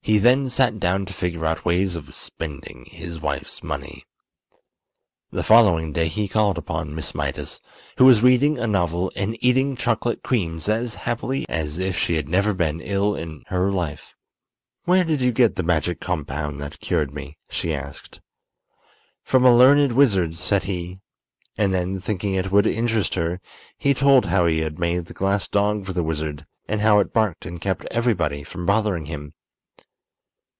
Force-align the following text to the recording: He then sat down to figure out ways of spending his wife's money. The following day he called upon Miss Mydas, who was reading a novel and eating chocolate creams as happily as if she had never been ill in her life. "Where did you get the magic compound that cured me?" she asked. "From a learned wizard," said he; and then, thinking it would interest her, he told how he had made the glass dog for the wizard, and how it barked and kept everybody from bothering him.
He 0.00 0.16
then 0.16 0.48
sat 0.48 0.80
down 0.80 1.04
to 1.04 1.12
figure 1.12 1.44
out 1.44 1.66
ways 1.66 1.94
of 1.94 2.14
spending 2.14 2.86
his 2.86 3.20
wife's 3.20 3.62
money. 3.62 4.04
The 5.30 5.42
following 5.42 5.92
day 5.92 6.08
he 6.08 6.28
called 6.28 6.56
upon 6.56 6.94
Miss 6.94 7.14
Mydas, 7.14 7.60
who 7.98 8.06
was 8.06 8.22
reading 8.22 8.56
a 8.58 8.66
novel 8.66 9.12
and 9.14 9.36
eating 9.44 9.76
chocolate 9.76 10.22
creams 10.22 10.66
as 10.66 10.94
happily 10.94 11.44
as 11.50 11.78
if 11.78 11.94
she 11.94 12.14
had 12.14 12.26
never 12.26 12.54
been 12.54 12.80
ill 12.80 13.14
in 13.14 13.44
her 13.48 13.70
life. 13.70 14.14
"Where 14.84 15.04
did 15.04 15.20
you 15.20 15.30
get 15.30 15.56
the 15.56 15.62
magic 15.62 16.00
compound 16.00 16.58
that 16.58 16.80
cured 16.80 17.12
me?" 17.12 17.36
she 17.50 17.74
asked. 17.74 18.22
"From 19.24 19.44
a 19.44 19.54
learned 19.54 19.92
wizard," 19.92 20.36
said 20.36 20.62
he; 20.62 21.00
and 21.58 21.74
then, 21.74 22.00
thinking 22.00 22.32
it 22.32 22.50
would 22.50 22.66
interest 22.66 23.12
her, 23.16 23.42
he 23.76 23.92
told 23.92 24.24
how 24.24 24.46
he 24.46 24.60
had 24.60 24.78
made 24.78 25.04
the 25.04 25.12
glass 25.12 25.46
dog 25.46 25.84
for 25.84 25.92
the 25.92 26.02
wizard, 26.02 26.46
and 26.66 26.80
how 26.80 26.98
it 26.98 27.12
barked 27.12 27.44
and 27.44 27.60
kept 27.60 27.84
everybody 27.90 28.42
from 28.42 28.64
bothering 28.64 29.04
him. 29.04 29.34